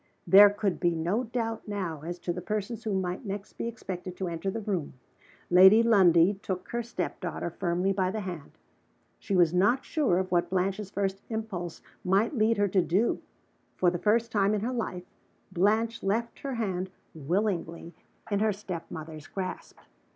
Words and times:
There 0.25 0.49
could 0.49 0.79
be 0.79 0.95
no 0.95 1.25
doubt 1.25 1.67
now 1.67 2.01
as 2.01 2.17
to 2.21 2.33
the 2.33 2.41
persons 2.41 2.83
who 2.85 2.95
might 2.99 3.23
next 3.23 3.53
be 3.53 3.67
expected 3.67 4.17
to 4.17 4.29
enter 4.29 4.49
the 4.49 4.59
room. 4.59 4.93
Lady 5.51 5.83
Lundie 5.83 6.39
took 6.41 6.69
her 6.69 6.81
step 6.81 7.19
daughter 7.19 7.51
firmly 7.51 7.91
by 7.93 8.09
the 8.09 8.21
hand. 8.21 8.53
She 9.19 9.35
was 9.35 9.53
not 9.53 9.85
sure 9.85 10.17
of 10.17 10.31
what 10.31 10.49
Blanche's 10.49 10.89
first 10.89 11.21
impulse 11.29 11.83
might 12.03 12.35
lead 12.35 12.57
her 12.57 12.67
to 12.69 12.81
do. 12.81 13.21
For 13.77 13.91
the 13.91 13.99
first 13.99 14.31
time 14.31 14.55
in 14.55 14.61
her 14.61 14.73
life, 14.73 15.05
Blanche 15.51 16.01
left 16.01 16.39
her 16.39 16.55
hand 16.55 16.89
willingly 17.13 17.93
in 18.31 18.39
her 18.39 18.51
step 18.53 18.89
mother's 18.89 19.27
grasp. 19.27 19.77